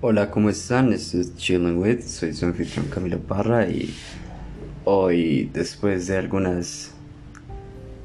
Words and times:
Hola, 0.00 0.30
¿cómo 0.30 0.48
están? 0.48 0.92
Esto 0.92 1.18
es 1.18 1.34
Chilling 1.34 1.76
With, 1.76 2.04
soy 2.06 2.32
su 2.32 2.46
anfitrión 2.46 2.86
Camilo 2.86 3.18
Parra 3.18 3.68
y 3.68 3.92
hoy, 4.84 5.50
después 5.52 6.06
de 6.06 6.16
algunas, 6.16 6.92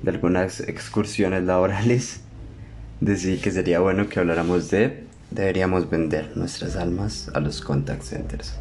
de 0.02 0.10
algunas 0.10 0.60
excursiones 0.62 1.44
laborales, 1.44 2.22
decidí 3.00 3.38
que 3.38 3.52
sería 3.52 3.80
bueno 3.80 4.10
que 4.10 4.20
habláramos 4.20 4.72
de 4.72 5.04
deberíamos 5.30 5.88
vender 5.88 6.36
nuestras 6.36 6.78
almas 6.78 7.30
a 7.36 7.40
los 7.40 7.62
contact 7.62 8.02
centers. 8.02 8.56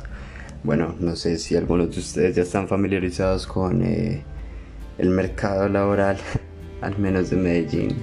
Bueno, 0.62 0.94
no 1.00 1.16
sé 1.16 1.38
si 1.38 1.56
algunos 1.56 1.94
de 1.94 2.00
ustedes 2.00 2.36
ya 2.36 2.42
están 2.42 2.68
familiarizados 2.68 3.46
con 3.46 3.82
eh, 3.82 4.24
el 4.98 5.08
mercado 5.08 5.70
laboral, 5.70 6.18
al 6.82 6.98
menos 6.98 7.30
de 7.30 7.36
Medellín, 7.36 7.96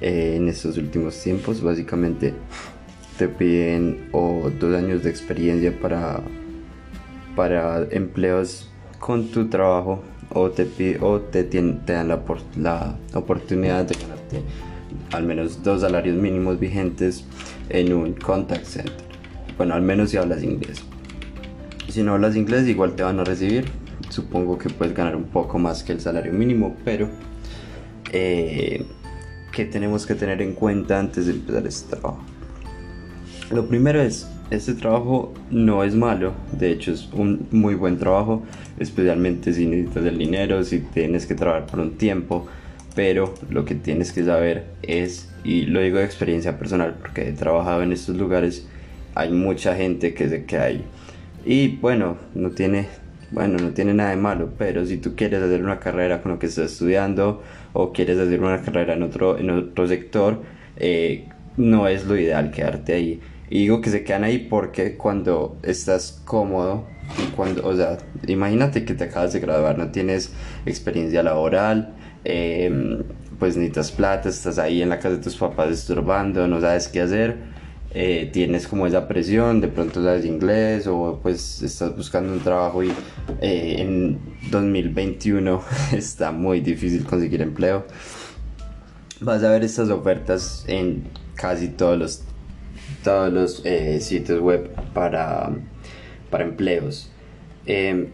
eh, 0.00 0.36
en 0.36 0.48
estos 0.48 0.78
últimos 0.78 1.20
tiempos. 1.20 1.60
Básicamente 1.60 2.32
te 3.18 3.28
piden 3.28 4.08
o 4.12 4.50
dos 4.58 4.74
años 4.74 5.02
de 5.02 5.10
experiencia 5.10 5.78
para, 5.80 6.20
para 7.36 7.86
empleos 7.90 8.70
con 8.98 9.28
tu 9.28 9.48
trabajo 9.48 10.02
o 10.30 10.50
te, 10.50 10.98
o 11.00 11.20
te, 11.20 11.44
te 11.44 11.60
dan 11.92 12.08
la, 12.08 12.22
la 12.56 12.96
oportunidad 13.14 13.84
de 13.84 13.94
ganarte 13.94 14.42
al 15.12 15.24
menos 15.24 15.62
dos 15.62 15.82
salarios 15.82 16.16
mínimos 16.16 16.58
vigentes 16.58 17.24
en 17.68 17.92
un 17.92 18.14
contact 18.14 18.64
center. 18.64 18.94
Bueno, 19.56 19.74
al 19.74 19.82
menos 19.82 20.10
si 20.10 20.16
hablas 20.16 20.42
inglés. 20.42 20.82
Si 21.88 22.02
no 22.02 22.14
hablas 22.14 22.36
inglés, 22.36 22.66
igual 22.68 22.94
te 22.94 23.02
van 23.02 23.20
a 23.20 23.24
recibir. 23.24 23.66
Supongo 24.08 24.58
que 24.58 24.70
puedes 24.70 24.94
ganar 24.94 25.16
un 25.16 25.24
poco 25.24 25.58
más 25.58 25.82
que 25.82 25.92
el 25.92 26.00
salario 26.00 26.32
mínimo, 26.32 26.76
pero 26.84 27.08
eh, 28.12 28.84
¿qué 29.52 29.64
tenemos 29.64 30.06
que 30.06 30.14
tener 30.14 30.42
en 30.42 30.54
cuenta 30.54 30.98
antes 30.98 31.26
de 31.26 31.32
empezar 31.32 31.66
este 31.66 31.96
trabajo? 31.96 32.20
Lo 33.52 33.66
primero 33.66 34.00
es, 34.00 34.26
este 34.50 34.72
trabajo 34.72 35.34
no 35.50 35.84
es 35.84 35.94
malo, 35.94 36.32
de 36.58 36.70
hecho 36.70 36.90
es 36.90 37.10
un 37.12 37.48
muy 37.50 37.74
buen 37.74 37.98
trabajo, 37.98 38.42
especialmente 38.78 39.52
si 39.52 39.66
necesitas 39.66 40.06
el 40.06 40.16
dinero, 40.16 40.64
si 40.64 40.78
tienes 40.78 41.26
que 41.26 41.34
trabajar 41.34 41.66
por 41.66 41.80
un 41.80 41.98
tiempo, 41.98 42.46
pero 42.94 43.34
lo 43.50 43.66
que 43.66 43.74
tienes 43.74 44.10
que 44.12 44.24
saber 44.24 44.64
es, 44.80 45.28
y 45.44 45.66
lo 45.66 45.82
digo 45.82 45.98
de 45.98 46.04
experiencia 46.04 46.58
personal 46.58 46.94
porque 46.98 47.28
he 47.28 47.32
trabajado 47.32 47.82
en 47.82 47.92
estos 47.92 48.16
lugares, 48.16 48.66
hay 49.14 49.30
mucha 49.32 49.76
gente 49.76 50.14
que 50.14 50.30
se 50.30 50.46
queda 50.46 50.64
ahí. 50.64 50.82
Y 51.44 51.76
bueno, 51.76 52.16
no 52.34 52.52
tiene, 52.52 52.86
bueno, 53.32 53.58
no 53.58 53.72
tiene 53.72 53.92
nada 53.92 54.10
de 54.10 54.16
malo, 54.16 54.48
pero 54.56 54.86
si 54.86 54.96
tú 54.96 55.14
quieres 55.14 55.42
hacer 55.42 55.62
una 55.62 55.78
carrera 55.78 56.22
con 56.22 56.32
lo 56.32 56.38
que 56.38 56.46
estás 56.46 56.72
estudiando 56.72 57.42
o 57.74 57.92
quieres 57.92 58.18
hacer 58.18 58.40
una 58.40 58.62
carrera 58.62 58.94
en 58.94 59.02
otro, 59.02 59.36
en 59.36 59.50
otro 59.50 59.86
sector, 59.86 60.40
eh, 60.76 61.28
no 61.58 61.86
es 61.86 62.06
lo 62.06 62.16
ideal 62.16 62.50
quedarte 62.50 62.94
ahí. 62.94 63.20
Y 63.52 63.58
digo 63.58 63.82
que 63.82 63.90
se 63.90 64.02
quedan 64.02 64.24
ahí 64.24 64.38
porque 64.38 64.96
cuando 64.96 65.58
estás 65.62 66.22
cómodo, 66.24 66.86
cuando, 67.36 67.68
o 67.68 67.76
sea, 67.76 67.98
imagínate 68.26 68.86
que 68.86 68.94
te 68.94 69.04
acabas 69.04 69.34
de 69.34 69.40
graduar, 69.40 69.76
no 69.76 69.90
tienes 69.90 70.32
experiencia 70.64 71.22
laboral, 71.22 71.94
em, 72.24 73.02
pues 73.38 73.58
necesitas 73.58 73.92
plata, 73.92 74.30
estás 74.30 74.58
ahí 74.58 74.80
en 74.80 74.88
la 74.88 74.96
casa 74.96 75.16
de 75.16 75.18
tus 75.18 75.36
papás 75.36 75.68
estorbando, 75.70 76.48
no 76.48 76.62
sabes 76.62 76.88
qué 76.88 77.02
hacer, 77.02 77.36
eh, 77.92 78.30
tienes 78.32 78.66
como 78.66 78.86
esa 78.86 79.06
presión, 79.06 79.60
de 79.60 79.68
pronto 79.68 80.02
sabes 80.02 80.24
inglés 80.24 80.86
o 80.86 81.20
pues 81.22 81.60
estás 81.60 81.94
buscando 81.94 82.32
un 82.32 82.40
trabajo 82.40 82.82
y 82.82 82.88
eh, 83.42 83.74
en 83.80 84.18
2021 84.50 85.62
está 85.92 86.32
muy 86.32 86.60
difícil 86.60 87.04
conseguir 87.04 87.42
empleo. 87.42 87.84
Vas 89.20 89.44
a 89.44 89.50
ver 89.50 89.62
estas 89.62 89.90
ofertas 89.90 90.64
en 90.68 91.04
casi 91.34 91.68
todos 91.68 91.98
los 91.98 92.22
todos 93.02 93.32
los 93.32 93.62
eh, 93.64 94.00
sitios 94.00 94.40
web 94.40 94.70
para, 94.92 95.50
para 96.30 96.44
empleos. 96.44 97.10
Em, 97.66 98.08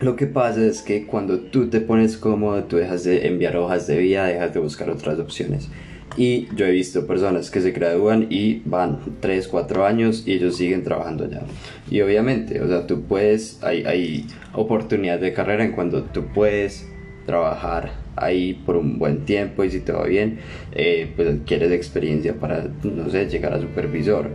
lo 0.00 0.16
que 0.16 0.26
pasa 0.26 0.64
es 0.64 0.82
que 0.82 1.06
cuando 1.06 1.38
tú 1.38 1.68
te 1.68 1.80
pones 1.80 2.16
cómodo, 2.16 2.64
tú 2.64 2.76
dejas 2.76 3.04
de 3.04 3.28
enviar 3.28 3.56
hojas 3.56 3.86
de 3.86 3.98
vida, 3.98 4.26
dejas 4.26 4.52
de 4.52 4.60
buscar 4.60 4.90
otras 4.90 5.18
opciones. 5.18 5.68
Y 6.16 6.48
yo 6.54 6.66
he 6.66 6.70
visto 6.72 7.06
personas 7.06 7.50
que 7.50 7.60
se 7.60 7.70
gradúan 7.70 8.26
y 8.28 8.62
van 8.64 8.98
3, 9.20 9.48
4 9.48 9.86
años 9.86 10.24
y 10.26 10.32
ellos 10.32 10.56
siguen 10.56 10.82
trabajando 10.82 11.24
allá. 11.24 11.42
Y 11.90 12.00
obviamente, 12.00 12.60
o 12.60 12.68
sea, 12.68 12.86
tú 12.86 13.02
puedes, 13.02 13.62
hay, 13.62 13.84
hay 13.84 14.26
oportunidades 14.52 15.22
de 15.22 15.32
carrera 15.32 15.64
en 15.64 15.72
cuando 15.72 16.02
tú 16.02 16.24
puedes 16.34 16.91
trabajar 17.26 17.90
ahí 18.16 18.54
por 18.66 18.76
un 18.76 18.98
buen 18.98 19.24
tiempo 19.24 19.64
y 19.64 19.70
si 19.70 19.80
te 19.80 19.92
va 19.92 20.04
bien, 20.04 20.38
eh, 20.72 21.10
pues 21.14 21.28
adquieres 21.28 21.72
experiencia 21.72 22.34
para, 22.34 22.68
no 22.82 23.08
sé, 23.10 23.28
llegar 23.28 23.54
a 23.54 23.60
supervisor. 23.60 24.28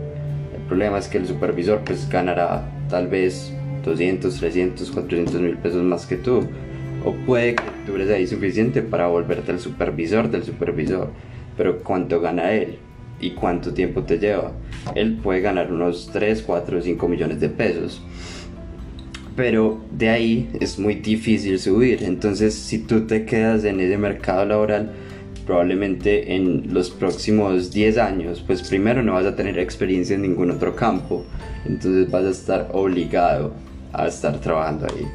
El 0.54 0.62
problema 0.66 0.98
es 0.98 1.08
que 1.08 1.18
el 1.18 1.26
supervisor 1.26 1.80
pues 1.84 2.08
ganará 2.08 2.68
tal 2.88 3.08
vez 3.08 3.52
200, 3.84 4.34
300, 4.36 4.90
400 4.90 5.40
mil 5.40 5.56
pesos 5.56 5.82
más 5.82 6.06
que 6.06 6.16
tú. 6.16 6.46
O 7.04 7.12
puede 7.26 7.54
que 7.54 7.62
tú 7.86 7.94
eres 7.94 8.10
ahí 8.10 8.26
suficiente 8.26 8.82
para 8.82 9.06
volverte 9.06 9.52
el 9.52 9.60
supervisor 9.60 10.30
del 10.30 10.42
supervisor. 10.42 11.10
Pero 11.56 11.78
¿cuánto 11.78 12.20
gana 12.20 12.52
él? 12.52 12.78
¿Y 13.20 13.30
cuánto 13.30 13.72
tiempo 13.72 14.02
te 14.02 14.18
lleva? 14.18 14.52
Él 14.94 15.18
puede 15.22 15.40
ganar 15.40 15.72
unos 15.72 16.10
3, 16.12 16.42
4, 16.42 16.82
5 16.82 17.08
millones 17.08 17.40
de 17.40 17.48
pesos 17.48 18.02
pero 19.38 19.78
de 19.92 20.08
ahí 20.08 20.50
es 20.58 20.80
muy 20.80 20.96
difícil 20.96 21.60
subir. 21.60 22.02
Entonces, 22.02 22.54
si 22.54 22.80
tú 22.80 23.06
te 23.06 23.24
quedas 23.24 23.62
en 23.62 23.78
ese 23.78 23.96
mercado 23.96 24.44
laboral, 24.44 24.90
probablemente 25.46 26.34
en 26.34 26.74
los 26.74 26.90
próximos 26.90 27.70
10 27.70 27.98
años, 27.98 28.42
pues 28.44 28.68
primero 28.68 29.00
no 29.00 29.12
vas 29.12 29.26
a 29.26 29.36
tener 29.36 29.60
experiencia 29.60 30.16
en 30.16 30.22
ningún 30.22 30.50
otro 30.50 30.74
campo, 30.74 31.24
entonces 31.64 32.10
vas 32.10 32.24
a 32.24 32.30
estar 32.30 32.70
obligado 32.72 33.52
a 33.92 34.08
estar 34.08 34.40
trabajando 34.40 34.86
ahí. 34.86 35.06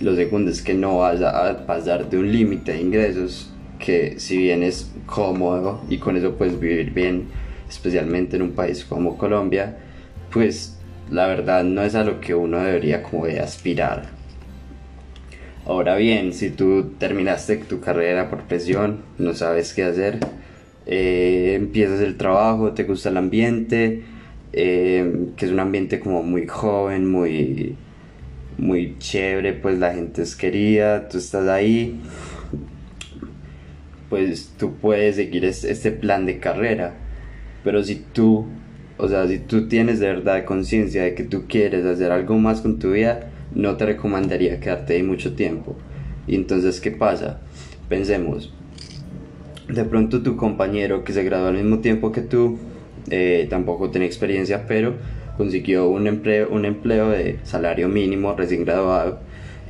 Lo 0.00 0.16
segundo 0.16 0.50
es 0.50 0.62
que 0.62 0.72
no 0.72 1.00
vas 1.00 1.20
a 1.20 1.66
pasar 1.66 2.08
de 2.08 2.16
un 2.16 2.32
límite 2.32 2.72
de 2.72 2.80
ingresos 2.80 3.52
que 3.78 4.18
si 4.18 4.38
bien 4.38 4.62
es 4.62 4.90
cómodo 5.04 5.82
y 5.90 5.98
con 5.98 6.16
eso 6.16 6.36
puedes 6.36 6.58
vivir 6.58 6.94
bien, 6.94 7.26
especialmente 7.68 8.36
en 8.36 8.42
un 8.44 8.52
país 8.52 8.82
como 8.82 9.18
Colombia, 9.18 9.76
pues 10.32 10.77
la 11.10 11.26
verdad 11.26 11.64
no 11.64 11.82
es 11.82 11.94
a 11.94 12.04
lo 12.04 12.20
que 12.20 12.34
uno 12.34 12.58
debería 12.58 13.02
como 13.02 13.26
de 13.26 13.40
aspirar. 13.40 14.06
Ahora 15.66 15.96
bien, 15.96 16.32
si 16.32 16.50
tú 16.50 16.92
terminaste 16.98 17.56
tu 17.56 17.80
carrera 17.80 18.30
por 18.30 18.42
presión, 18.44 19.02
no 19.18 19.34
sabes 19.34 19.74
qué 19.74 19.84
hacer, 19.84 20.18
eh, 20.86 21.52
empiezas 21.54 22.00
el 22.00 22.16
trabajo, 22.16 22.72
te 22.72 22.84
gusta 22.84 23.10
el 23.10 23.18
ambiente, 23.18 24.02
eh, 24.52 25.26
que 25.36 25.44
es 25.44 25.52
un 25.52 25.60
ambiente 25.60 26.00
como 26.00 26.22
muy 26.22 26.46
joven, 26.46 27.10
muy, 27.10 27.76
muy 28.56 28.96
chévere, 28.98 29.52
pues 29.52 29.78
la 29.78 29.92
gente 29.92 30.22
es 30.22 30.34
querida, 30.36 31.08
tú 31.08 31.18
estás 31.18 31.48
ahí, 31.48 32.00
pues 34.08 34.54
tú 34.58 34.74
puedes 34.76 35.16
seguir 35.16 35.44
este 35.44 35.90
plan 35.90 36.24
de 36.24 36.38
carrera. 36.38 36.94
Pero 37.62 37.82
si 37.84 37.96
tú 37.96 38.46
o 38.98 39.08
sea, 39.08 39.26
si 39.28 39.38
tú 39.38 39.68
tienes 39.68 40.00
de 40.00 40.08
verdad 40.08 40.44
conciencia 40.44 41.04
de 41.04 41.14
que 41.14 41.22
tú 41.22 41.44
quieres 41.48 41.86
hacer 41.86 42.10
algo 42.10 42.36
más 42.38 42.60
con 42.60 42.78
tu 42.78 42.92
vida, 42.92 43.30
no 43.54 43.76
te 43.76 43.86
recomendaría 43.86 44.60
quedarte 44.60 44.94
ahí 44.94 45.02
mucho 45.02 45.34
tiempo. 45.34 45.76
Y 46.26 46.34
entonces, 46.34 46.80
¿qué 46.80 46.90
pasa? 46.90 47.40
Pensemos, 47.88 48.52
de 49.68 49.84
pronto 49.84 50.22
tu 50.22 50.36
compañero 50.36 51.04
que 51.04 51.12
se 51.12 51.22
graduó 51.22 51.48
al 51.48 51.54
mismo 51.54 51.78
tiempo 51.78 52.12
que 52.12 52.22
tú, 52.22 52.58
eh, 53.10 53.46
tampoco 53.48 53.90
tiene 53.90 54.06
experiencia, 54.06 54.66
pero 54.66 54.94
consiguió 55.36 55.88
un 55.88 56.06
empleo, 56.06 56.48
un 56.50 56.64
empleo 56.64 57.10
de 57.10 57.38
salario 57.44 57.88
mínimo 57.88 58.34
recién 58.34 58.64
graduado 58.64 59.20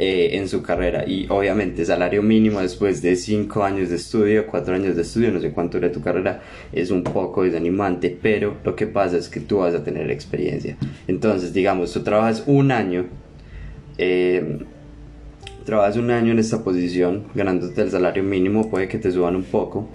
eh, 0.00 0.36
en 0.36 0.48
su 0.48 0.62
carrera 0.62 1.04
y 1.08 1.26
obviamente 1.28 1.84
salario 1.84 2.22
mínimo 2.22 2.60
después 2.60 3.02
de 3.02 3.16
5 3.16 3.64
años 3.64 3.88
de 3.88 3.96
estudio, 3.96 4.46
4 4.46 4.76
años 4.76 4.94
de 4.94 5.02
estudio, 5.02 5.32
no 5.32 5.40
sé 5.40 5.50
cuánto 5.50 5.76
dura 5.78 5.90
tu 5.90 6.00
carrera, 6.00 6.40
es 6.72 6.92
un 6.92 7.02
poco 7.02 7.42
desanimante, 7.42 8.16
pero 8.22 8.58
lo 8.62 8.76
que 8.76 8.86
pasa 8.86 9.16
es 9.16 9.28
que 9.28 9.40
tú 9.40 9.58
vas 9.58 9.74
a 9.74 9.82
tener 9.82 10.08
experiencia. 10.12 10.76
Entonces, 11.08 11.52
digamos, 11.52 11.92
tú 11.92 12.04
trabajas 12.04 12.44
un 12.46 12.70
año, 12.70 13.06
eh, 13.98 14.60
trabajas 15.64 15.96
un 15.96 16.12
año 16.12 16.30
en 16.30 16.38
esta 16.38 16.62
posición 16.62 17.24
ganándote 17.34 17.82
el 17.82 17.90
salario 17.90 18.22
mínimo, 18.22 18.70
puede 18.70 18.86
que 18.86 18.98
te 18.98 19.10
suban 19.10 19.34
un 19.34 19.42
poco, 19.42 19.88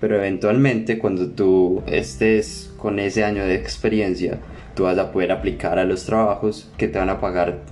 pero 0.00 0.16
eventualmente 0.16 0.98
cuando 0.98 1.28
tú 1.28 1.82
estés 1.86 2.72
con 2.78 2.98
ese 2.98 3.24
año 3.24 3.44
de 3.44 3.56
experiencia, 3.56 4.38
tú 4.74 4.84
vas 4.84 4.96
a 4.96 5.12
poder 5.12 5.32
aplicar 5.32 5.78
a 5.78 5.84
los 5.84 6.06
trabajos 6.06 6.72
que 6.78 6.88
te 6.88 6.98
van 6.98 7.10
a 7.10 7.20
pagar 7.20 7.71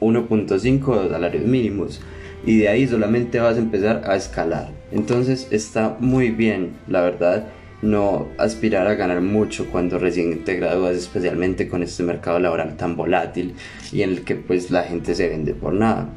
1.5 0.00 1.10
salarios 1.10 1.44
mínimos 1.44 2.00
y 2.44 2.58
de 2.58 2.68
ahí 2.68 2.86
solamente 2.86 3.40
vas 3.40 3.56
a 3.56 3.60
empezar 3.60 4.02
a 4.06 4.16
escalar. 4.16 4.70
Entonces 4.92 5.48
está 5.50 5.96
muy 5.98 6.30
bien, 6.30 6.74
la 6.86 7.00
verdad, 7.00 7.48
no 7.82 8.28
aspirar 8.38 8.86
a 8.86 8.94
ganar 8.94 9.20
mucho 9.20 9.66
cuando 9.70 9.98
recién 9.98 10.44
te 10.44 10.54
gradúas, 10.54 10.96
especialmente 10.96 11.68
con 11.68 11.82
este 11.82 12.02
mercado 12.02 12.38
laboral 12.38 12.76
tan 12.76 12.96
volátil 12.96 13.54
y 13.92 14.02
en 14.02 14.10
el 14.10 14.24
que 14.24 14.36
pues 14.36 14.70
la 14.70 14.84
gente 14.84 15.14
se 15.14 15.28
vende 15.28 15.54
por 15.54 15.72
nada. 15.74 16.08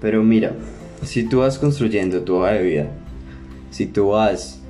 Pero 0.00 0.22
mira, 0.22 0.52
si 1.02 1.24
tú 1.24 1.40
vas 1.40 1.58
construyendo 1.58 2.22
tu 2.22 2.36
hoja 2.36 2.52
de 2.52 2.62
vida, 2.62 2.86
si 3.70 3.86
tú 3.86 4.08
vas 4.08 4.60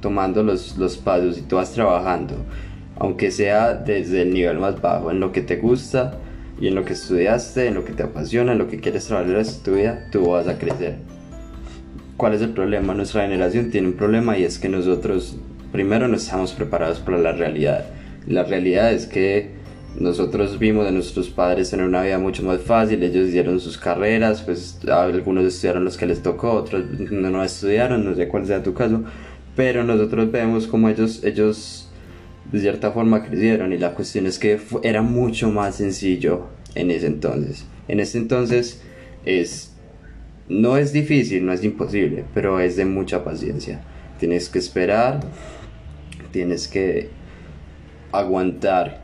tomando 0.00 0.42
los, 0.42 0.76
los 0.78 0.96
pasos 0.96 1.38
y 1.38 1.42
tú 1.42 1.56
vas 1.56 1.72
trabajando, 1.72 2.36
aunque 2.96 3.30
sea 3.30 3.74
desde 3.74 4.22
el 4.22 4.32
nivel 4.32 4.58
más 4.58 4.80
bajo, 4.80 5.10
en 5.10 5.20
lo 5.20 5.32
que 5.32 5.40
te 5.40 5.56
gusta 5.56 6.18
y 6.60 6.68
en 6.68 6.74
lo 6.74 6.84
que 6.84 6.92
estudiaste, 6.92 7.66
en 7.66 7.74
lo 7.74 7.84
que 7.84 7.92
te 7.92 8.02
apasiona, 8.02 8.52
en 8.52 8.58
lo 8.58 8.68
que 8.68 8.80
quieres 8.80 9.06
trabajar 9.06 9.36
en 9.36 9.62
tu 9.62 9.74
vida, 9.74 10.08
tú 10.10 10.30
vas 10.30 10.48
a 10.48 10.58
crecer. 10.58 10.96
¿Cuál 12.16 12.34
es 12.34 12.42
el 12.42 12.50
problema? 12.50 12.94
Nuestra 12.94 13.22
generación 13.22 13.70
tiene 13.70 13.88
un 13.88 13.94
problema 13.94 14.36
y 14.36 14.44
es 14.44 14.58
que 14.58 14.68
nosotros 14.68 15.36
primero 15.70 16.08
no 16.08 16.16
estamos 16.16 16.52
preparados 16.52 16.98
para 16.98 17.18
la 17.18 17.32
realidad. 17.32 17.86
La 18.26 18.42
realidad 18.44 18.92
es 18.92 19.06
que 19.06 19.58
nosotros 19.98 20.58
vimos 20.58 20.86
a 20.86 20.90
nuestros 20.90 21.28
padres 21.28 21.70
tener 21.70 21.86
una 21.86 22.02
vida 22.02 22.18
mucho 22.18 22.42
más 22.42 22.60
fácil, 22.60 23.02
ellos 23.02 23.28
hicieron 23.28 23.60
sus 23.60 23.78
carreras, 23.78 24.42
pues 24.42 24.78
algunos 24.88 25.44
estudiaron 25.44 25.84
los 25.84 25.96
que 25.96 26.06
les 26.06 26.22
tocó, 26.22 26.52
otros 26.52 26.84
no, 27.10 27.42
estudiaron, 27.42 28.04
no 28.04 28.14
sé 28.14 28.28
cuál 28.28 28.46
sea 28.46 28.62
tu 28.62 28.74
caso, 28.74 29.02
pero 29.56 29.84
nosotros 29.84 30.30
vemos 30.30 30.66
como 30.66 30.88
ellos, 30.88 31.24
ellos 31.24 31.87
de 32.52 32.60
cierta 32.60 32.92
forma 32.92 33.24
crecieron 33.24 33.72
y 33.72 33.78
la 33.78 33.94
cuestión 33.94 34.26
es 34.26 34.38
que 34.38 34.58
era 34.82 35.02
mucho 35.02 35.50
más 35.50 35.76
sencillo 35.76 36.46
en 36.74 36.90
ese 36.90 37.06
entonces. 37.06 37.66
En 37.88 38.00
ese 38.00 38.18
entonces 38.18 38.82
es, 39.24 39.72
no 40.48 40.76
es 40.76 40.92
difícil, 40.92 41.44
no 41.44 41.52
es 41.52 41.62
imposible, 41.64 42.24
pero 42.34 42.60
es 42.60 42.76
de 42.76 42.84
mucha 42.84 43.24
paciencia. 43.24 43.82
Tienes 44.18 44.48
que 44.48 44.58
esperar, 44.58 45.20
tienes 46.32 46.68
que 46.68 47.10
aguantar 48.12 49.02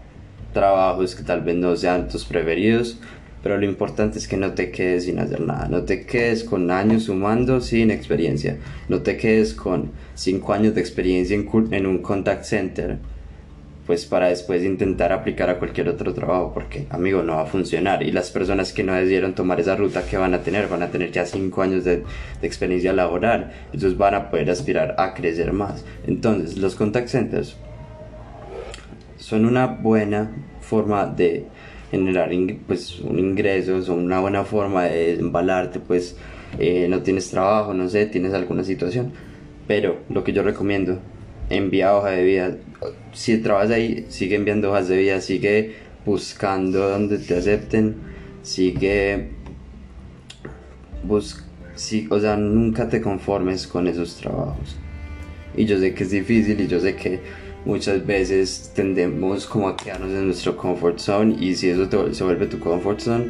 trabajos 0.53 1.15
que 1.15 1.23
tal 1.23 1.43
vez 1.43 1.57
no 1.57 1.77
sean 1.77 2.09
tus 2.09 2.25
preferidos, 2.25 2.99
pero 3.43 3.59
lo 3.59 3.67
importante 3.67 4.19
es 4.19 4.27
que 4.27 4.39
no 4.39 4.55
te 4.55 4.71
quedes 4.71 5.05
sin 5.05 5.19
hacer 5.19 5.43
nada, 5.43 5.69
no 5.69 5.83
te 5.83 6.07
quedes 6.07 6.45
con 6.45 6.71
años 6.71 7.05
sumando 7.05 7.61
sin 7.61 7.91
experiencia, 7.91 8.57
no 8.89 9.03
te 9.03 9.19
quedes 9.19 9.53
con 9.53 9.91
5 10.15 10.53
años 10.55 10.75
de 10.75 10.81
experiencia 10.81 11.37
en, 11.37 11.47
en 11.73 11.87
un 11.87 11.99
contact 11.99 12.45
center, 12.45 12.99
pues 13.87 14.07
para 14.07 14.29
después 14.29 14.65
intentar 14.65 15.13
aplicar 15.13 15.51
a 15.51 15.59
cualquier 15.59 15.89
otro 15.89 16.15
trabajo, 16.15 16.53
porque 16.55 16.87
amigo, 16.91 17.23
no 17.23 17.37
va 17.37 17.43
a 17.43 17.47
funcionar. 17.47 18.03
Y 18.03 18.13
las 18.13 18.31
personas 18.31 18.73
que 18.73 18.83
no 18.83 18.95
decidieron 18.95 19.35
tomar 19.35 19.61
esa 19.61 19.77
ruta, 19.77 20.07
que 20.07 20.17
van 20.17 20.33
a 20.35 20.41
tener? 20.41 20.69
Van 20.69 20.83
a 20.83 20.91
tener 20.91 21.13
ya 21.13 21.27
5 21.27 21.63
años 21.63 21.85
de, 21.85 22.03
experiencia 22.43 22.93
laboral, 22.93 23.53
ellos 23.73 23.97
van 23.97 24.15
a 24.15 24.31
poder 24.31 24.51
aspirar 24.51 24.95
a 24.99 25.15
crecer 25.15 25.53
más. 25.53 25.85
Entonces, 26.07 26.57
los 26.57 26.75
contact 26.75 27.09
centers 27.09 27.57
son 29.19 29.45
una 29.45 29.67
buena 29.67 30.31
forma 30.61 31.07
de 31.07 31.47
generar 31.91 32.31
pues, 32.67 33.01
un 33.01 33.19
ingreso, 33.19 33.83
son 33.83 34.01
una 34.01 34.21
buena 34.21 34.45
forma 34.45 34.85
de 34.85 35.15
embalarte, 35.15 35.81
pues 35.81 36.17
eh, 36.59 36.87
no 36.89 37.01
tienes 37.03 37.31
trabajo, 37.31 37.75
no 37.75 37.89
sé, 37.89 38.07
tienes 38.07 38.33
alguna 38.33 38.65
situación. 38.65 39.13
Pero 39.67 39.99
lo 40.11 40.25
que 40.25 40.33
yo 40.33 40.43
recomiendo, 40.43 40.99
envía 41.51 41.97
hoja 41.97 42.11
de 42.11 42.25
vida. 42.25 42.57
Si 43.13 43.39
trabajas 43.39 43.71
ahí, 43.71 44.07
sigue 44.09 44.37
enviando 44.37 44.71
hojas 44.71 44.89
de 44.89 44.97
vida, 44.97 45.21
sigue 45.21 45.75
buscando 46.05 46.89
donde 46.89 47.19
te 47.19 47.37
acepten, 47.37 47.97
sigue 48.43 49.31
bus 51.03 51.45
o 52.09 52.21
sea, 52.21 52.37
nunca 52.37 52.89
te 52.89 53.01
conformes 53.01 53.67
con 53.67 53.89
esos 53.89 54.17
trabajos. 54.17 54.77
Y 55.57 55.65
yo 55.65 55.79
sé 55.79 55.93
que 55.93 56.05
es 56.05 56.11
difícil 56.11 56.61
y 56.61 56.69
yo 56.69 56.79
sé 56.81 56.95
que 56.95 57.21
muchas 57.65 58.07
veces 58.07 58.73
tendemos 58.75 59.47
como 59.47 59.69
a 59.69 59.77
quedarnos 59.77 60.11
en 60.11 60.27
nuestro 60.27 60.57
comfort 60.57 60.99
zone 60.99 61.37
y 61.41 61.55
si 61.55 61.71
eso 61.71 61.89
se 62.13 62.25
vuelve 62.25 62.47
tu 62.47 62.61
comfort 62.61 63.01
zone, 63.01 63.27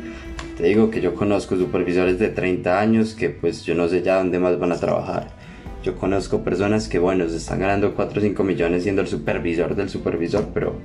te 0.57 0.65
digo 0.65 0.91
que 0.91 1.01
yo 1.01 1.15
conozco 1.15 1.57
supervisores 1.57 2.19
de 2.19 2.29
30 2.29 2.81
años 2.81 3.15
que 3.15 3.31
pues 3.31 3.65
yo 3.65 3.75
no 3.75 3.89
sé 3.89 4.03
ya 4.03 4.19
dónde 4.19 4.39
más 4.39 4.59
van 4.59 4.73
a 4.73 4.79
trabajar. 4.79 5.44
Yo 5.85 5.95
conozco 5.97 6.43
personas 6.43 6.89
que 6.89 6.99
bueno, 6.99 7.29
se 7.29 7.37
están 7.37 7.61
ganando 7.61 7.95
4 7.95 8.19
o 8.19 8.23
5 8.23 8.43
millones 8.43 8.85
siendo 8.85 9.03
el 9.03 9.07
supervisor 9.07 9.77
del 9.77 9.91
supervisor, 9.91 10.49
pero 10.55 10.81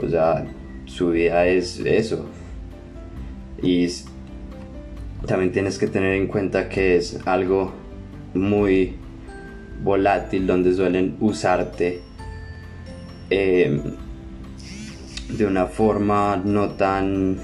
o 0.00 0.08
sea, 0.08 0.46
su 0.86 1.10
vida 1.10 1.46
es 1.46 1.80
eso. 1.80 2.24
Y 3.62 3.88
también 5.26 5.52
tienes 5.52 5.78
que 5.78 5.86
tener 5.86 6.14
en 6.14 6.28
cuenta 6.28 6.70
que 6.70 6.96
es 6.96 7.20
algo 7.26 7.74
muy 8.32 8.94
volátil 9.84 10.46
donde 10.46 10.72
suelen 10.72 11.18
usarte 11.20 12.00
eh, 13.28 13.82
de 15.28 15.46
una 15.46 15.66
forma 15.66 16.40
no 16.42 16.70
tan 16.70 17.36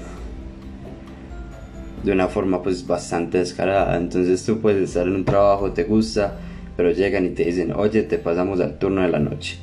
de 2.03 2.11
una 2.11 2.27
forma 2.27 2.63
pues 2.63 2.87
bastante 2.87 3.39
descarada 3.39 3.97
entonces 3.97 4.43
tú 4.45 4.59
puedes 4.59 4.89
estar 4.89 5.05
en 5.05 5.15
un 5.15 5.25
trabajo 5.25 5.71
te 5.71 5.83
gusta 5.83 6.39
pero 6.79 6.91
llegan 6.91 7.25
y 7.25 7.31
te 7.31 7.43
dicen 7.43 7.73
oye 7.75 8.03
te 8.03 8.17
pasamos 8.17 8.61
al 8.61 8.79
turno 8.79 9.01
de 9.01 9.09
la 9.09 9.19
noche 9.19 9.57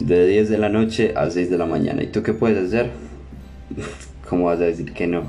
de 0.00 0.26
10 0.26 0.48
de 0.48 0.58
la 0.58 0.68
noche 0.68 1.12
a 1.14 1.30
6 1.30 1.48
de 1.48 1.58
la 1.58 1.64
mañana 1.64 2.02
y 2.02 2.08
tú 2.08 2.24
qué 2.24 2.32
puedes 2.32 2.58
hacer 2.58 2.90
cómo 4.28 4.46
vas 4.46 4.58
a 4.58 4.64
decir 4.64 4.92
que 4.92 5.06
no 5.06 5.22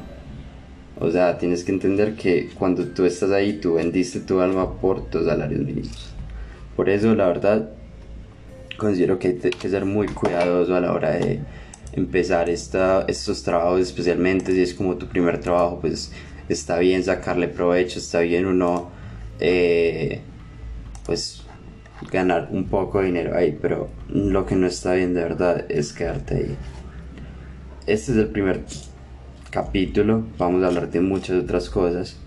o 0.99 1.11
sea 1.11 1.37
tienes 1.37 1.63
que 1.63 1.71
entender 1.71 2.15
que 2.15 2.49
cuando 2.57 2.85
tú 2.85 3.05
estás 3.05 3.29
ahí 3.29 3.53
tú 3.53 3.75
vendiste 3.75 4.19
tu 4.19 4.39
alma 4.39 4.79
por 4.81 5.11
tus 5.11 5.27
salarios 5.27 5.61
mínimos. 5.61 6.11
Por 6.75 6.89
eso 6.89 7.13
la 7.13 7.27
verdad 7.27 7.69
considero 8.75 9.19
que 9.19 9.27
hay 9.27 9.51
que 9.51 9.69
ser 9.69 9.85
muy 9.85 10.07
cuidadoso 10.07 10.75
a 10.75 10.79
la 10.79 10.91
hora 10.91 11.11
de 11.11 11.39
empezar 11.93 12.49
esta, 12.49 13.05
estos 13.07 13.43
trabajos, 13.43 13.81
especialmente. 13.81 14.53
Si 14.53 14.61
es 14.63 14.73
como 14.73 14.95
tu 14.95 15.05
primer 15.05 15.39
trabajo, 15.39 15.77
pues 15.81 16.11
está 16.49 16.79
bien 16.79 17.03
sacarle 17.03 17.47
provecho, 17.47 17.99
está 17.99 18.21
bien 18.21 18.47
uno, 18.47 18.89
eh, 19.39 20.21
pues 21.07 21.41
ganar 22.11 22.49
un 22.51 22.65
poco 22.65 22.99
de 22.99 23.07
dinero 23.07 23.35
ahí, 23.35 23.57
pero 23.59 23.89
lo 24.09 24.45
que 24.45 24.55
no 24.55 24.67
está 24.67 24.93
bien 24.93 25.15
de 25.15 25.23
verdad 25.23 25.65
es 25.69 25.93
quedarte 25.93 26.35
ahí. 26.35 26.55
Este 27.87 28.11
es 28.11 28.17
el 28.17 28.27
primer 28.27 28.61
capítulo, 29.49 30.25
vamos 30.37 30.63
a 30.63 30.67
hablar 30.67 30.91
de 30.91 31.01
muchas 31.01 31.43
otras 31.43 31.69
cosas. 31.69 32.17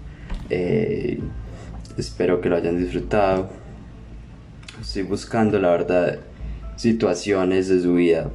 Eh, 0.48 1.20
espero 1.96 2.40
que 2.40 2.48
lo 2.48 2.56
hayan 2.56 2.78
disfrutado. 2.78 3.50
Estoy 4.80 5.02
buscando, 5.02 5.60
la 5.60 5.70
verdad, 5.70 6.18
situaciones 6.76 7.68
de 7.68 7.80
su 7.80 7.94
vida 7.94 8.30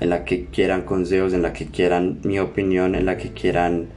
en 0.00 0.08
la 0.08 0.24
que 0.24 0.46
quieran 0.46 0.82
consejos, 0.82 1.34
en 1.34 1.42
la 1.42 1.52
que 1.52 1.66
quieran 1.66 2.18
mi 2.24 2.38
opinión, 2.38 2.94
en 2.94 3.04
la 3.04 3.18
que 3.18 3.32
quieran 3.32 3.88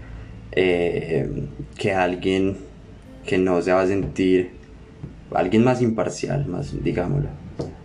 eh, 0.52 1.48
que 1.78 1.94
alguien 1.94 2.58
que 3.26 3.38
no 3.38 3.62
se 3.62 3.72
va 3.72 3.82
a 3.82 3.88
sentir, 3.88 4.52
alguien 5.36 5.64
más 5.64 5.82
imparcial, 5.82 6.48
más 6.48 6.84
digámoslo, 6.84 7.30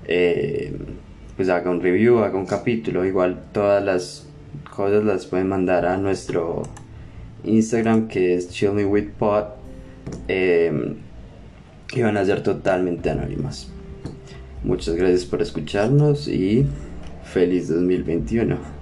eh, 0.05 0.77
pues 1.37 1.49
haga 1.49 1.71
un 1.71 1.81
review, 1.81 2.19
haga 2.19 2.39
un 2.39 2.47
capítulo, 2.47 3.05
igual 3.05 3.45
todas 3.53 3.85
las 3.85 4.27
cosas 4.75 5.05
las 5.05 5.27
pueden 5.27 5.49
mandar 5.49 5.87
a 5.87 5.97
nuestro 5.97 6.63
Instagram 7.45 8.09
que 8.09 8.35
es 8.35 8.51
chillingwithpod 8.51 9.45
eh, 10.29 10.97
y 11.95 12.03
van 12.03 12.17
a 12.17 12.25
ser 12.25 12.43
totalmente 12.43 13.11
anónimas. 13.11 13.71
Muchas 14.63 14.95
gracias 14.95 15.25
por 15.25 15.41
escucharnos 15.41 16.29
y 16.29 16.67
feliz 17.25 17.69
2021. 17.69 18.80